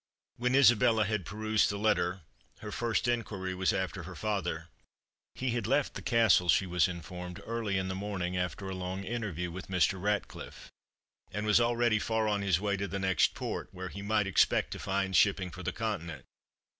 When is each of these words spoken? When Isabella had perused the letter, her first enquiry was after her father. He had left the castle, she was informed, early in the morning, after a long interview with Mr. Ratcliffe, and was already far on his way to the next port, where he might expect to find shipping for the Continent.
When 0.37 0.55
Isabella 0.55 1.05
had 1.05 1.27
perused 1.27 1.69
the 1.69 1.77
letter, 1.77 2.21
her 2.61 2.71
first 2.71 3.07
enquiry 3.07 3.53
was 3.53 3.71
after 3.71 4.01
her 4.01 4.15
father. 4.15 4.67
He 5.35 5.51
had 5.51 5.67
left 5.67 5.93
the 5.93 6.01
castle, 6.01 6.49
she 6.49 6.65
was 6.65 6.87
informed, 6.87 7.39
early 7.45 7.77
in 7.77 7.87
the 7.87 7.93
morning, 7.93 8.35
after 8.35 8.67
a 8.67 8.73
long 8.73 9.03
interview 9.03 9.51
with 9.51 9.67
Mr. 9.67 10.01
Ratcliffe, 10.01 10.71
and 11.31 11.45
was 11.45 11.61
already 11.61 11.99
far 11.99 12.27
on 12.27 12.41
his 12.41 12.59
way 12.59 12.75
to 12.77 12.87
the 12.87 12.97
next 12.97 13.35
port, 13.35 13.69
where 13.73 13.89
he 13.89 14.01
might 14.01 14.25
expect 14.25 14.71
to 14.71 14.79
find 14.79 15.15
shipping 15.15 15.51
for 15.51 15.61
the 15.61 15.71
Continent. 15.71 16.25